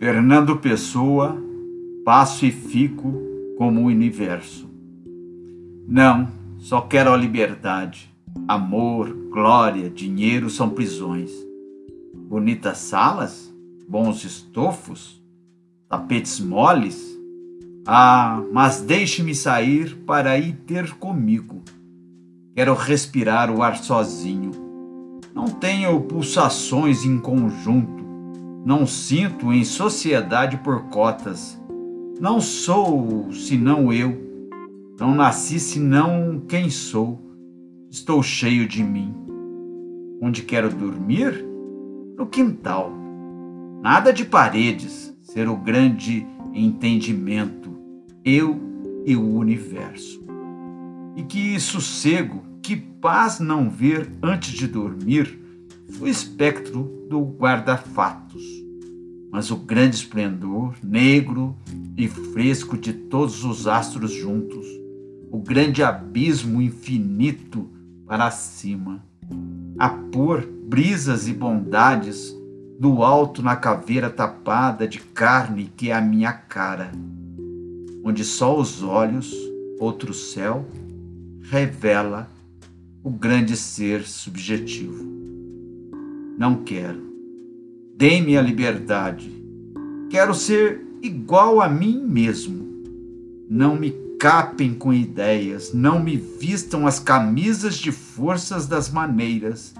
Fernando 0.00 0.56
Pessoa, 0.56 1.36
passo 2.06 2.46
e 2.46 2.50
fico 2.50 3.12
como 3.58 3.82
o 3.82 3.84
universo. 3.84 4.66
Não, 5.86 6.26
só 6.56 6.80
quero 6.80 7.12
a 7.12 7.16
liberdade. 7.18 8.10
Amor, 8.48 9.14
glória, 9.30 9.90
dinheiro 9.90 10.48
são 10.48 10.70
prisões. 10.70 11.30
Bonitas 12.14 12.78
salas, 12.78 13.54
bons 13.86 14.24
estofos, 14.24 15.22
tapetes 15.86 16.40
moles. 16.40 17.06
Ah, 17.86 18.42
mas 18.50 18.80
deixe-me 18.80 19.34
sair 19.34 19.96
para 20.06 20.38
ir 20.38 20.54
ter 20.66 20.94
comigo. 20.94 21.60
Quero 22.54 22.72
respirar 22.72 23.50
o 23.50 23.62
ar 23.62 23.76
sozinho. 23.76 24.52
Não 25.34 25.44
tenho 25.44 26.00
pulsações 26.00 27.04
em 27.04 27.18
conjunto 27.18 27.99
não 28.64 28.86
sinto 28.86 29.52
em 29.52 29.64
sociedade 29.64 30.58
por 30.58 30.84
cotas. 30.84 31.60
Não 32.20 32.40
sou 32.40 33.32
senão 33.32 33.92
eu. 33.92 34.28
Não 34.98 35.14
nasci 35.14 35.58
senão 35.58 36.42
quem 36.46 36.68
sou. 36.68 37.18
Estou 37.90 38.22
cheio 38.22 38.68
de 38.68 38.82
mim. 38.82 39.14
Onde 40.20 40.42
quero 40.42 40.68
dormir? 40.68 41.44
No 42.16 42.26
quintal. 42.26 42.92
Nada 43.82 44.12
de 44.12 44.26
paredes, 44.26 45.16
ser 45.22 45.48
o 45.48 45.56
grande 45.56 46.26
entendimento, 46.52 47.74
eu 48.22 48.60
e 49.06 49.16
o 49.16 49.34
universo. 49.36 50.22
E 51.16 51.22
que 51.22 51.58
sossego, 51.58 52.42
que 52.62 52.76
paz 52.76 53.40
não 53.40 53.70
ver 53.70 54.12
antes 54.22 54.52
de 54.52 54.66
dormir 54.68 55.40
o 55.98 56.06
espectro 56.06 57.06
do 57.08 57.20
guarda-fatos, 57.22 58.42
mas 59.30 59.50
o 59.50 59.56
grande 59.56 59.96
esplendor 59.96 60.74
negro 60.82 61.56
e 61.96 62.08
fresco 62.08 62.76
de 62.76 62.92
todos 62.92 63.44
os 63.44 63.66
astros 63.66 64.12
juntos, 64.12 64.66
o 65.30 65.38
grande 65.38 65.82
abismo 65.82 66.60
infinito 66.60 67.68
para 68.06 68.30
cima, 68.30 69.04
a 69.78 69.88
pôr 69.88 70.46
brisas 70.68 71.28
e 71.28 71.32
bondades 71.32 72.34
do 72.78 73.02
alto 73.02 73.42
na 73.42 73.56
caveira 73.56 74.08
tapada 74.08 74.86
de 74.86 74.98
carne 74.98 75.70
que 75.76 75.90
é 75.90 75.94
a 75.94 76.00
minha 76.00 76.32
cara, 76.32 76.90
onde 78.04 78.24
só 78.24 78.58
os 78.58 78.82
olhos, 78.82 79.32
outro 79.78 80.14
céu, 80.14 80.64
revela 81.42 82.28
o 83.02 83.10
grande 83.10 83.56
ser 83.56 84.06
subjetivo. 84.06 85.19
Não 86.40 86.54
quero. 86.54 87.02
Dê-me 87.98 88.34
a 88.34 88.40
liberdade. 88.40 89.30
Quero 90.08 90.32
ser 90.32 90.80
igual 91.02 91.60
a 91.60 91.68
mim 91.68 92.02
mesmo. 92.02 92.66
Não 93.46 93.76
me 93.76 93.90
capem 94.18 94.72
com 94.72 94.90
ideias, 94.90 95.74
não 95.74 96.02
me 96.02 96.16
vistam 96.16 96.86
as 96.86 96.98
camisas 96.98 97.76
de 97.76 97.92
forças 97.92 98.66
das 98.66 98.90
maneiras, 98.90 99.74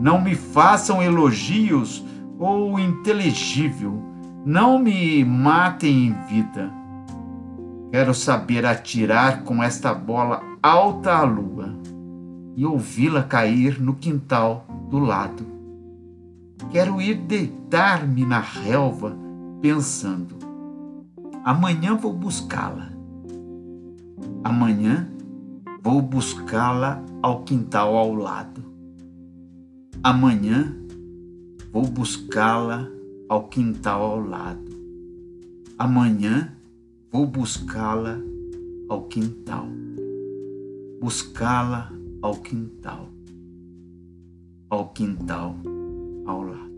não 0.00 0.20
me 0.20 0.34
façam 0.34 1.00
elogios 1.00 2.04
ou 2.40 2.76
inteligível, 2.76 4.02
não 4.44 4.80
me 4.80 5.24
matem 5.24 6.06
em 6.06 6.12
vida. 6.26 6.72
Quero 7.92 8.14
saber 8.14 8.66
atirar 8.66 9.44
com 9.44 9.62
esta 9.62 9.94
bola 9.94 10.42
alta 10.60 11.12
à 11.12 11.22
lua 11.22 11.72
e 12.56 12.66
ouvi-la 12.66 13.22
cair 13.22 13.80
no 13.80 13.94
quintal 13.94 14.66
do 14.90 14.98
lado. 14.98 15.59
Quero 16.68 17.00
ir 17.00 17.16
deitar-me 17.22 18.26
na 18.26 18.40
relva 18.40 19.16
pensando: 19.62 20.36
amanhã 21.42 21.96
vou 21.96 22.12
buscá-la. 22.12 22.90
Amanhã 24.44 25.08
vou 25.82 26.02
buscá-la 26.02 27.02
ao 27.22 27.42
quintal 27.42 27.96
ao 27.96 28.14
lado. 28.14 28.62
Amanhã 30.02 30.76
vou 31.72 31.84
buscá-la 31.84 32.88
ao 33.28 33.48
quintal 33.48 34.02
ao 34.02 34.20
lado. 34.20 34.70
Amanhã 35.78 36.52
vou 37.10 37.26
buscá-la 37.26 38.18
ao 38.88 39.04
quintal. 39.04 39.66
Buscá-la 41.00 41.90
ao 42.22 42.36
quintal. 42.36 43.08
Ao 44.68 44.88
quintal 44.88 45.56
ao 46.24 46.42
lado. 46.42 46.69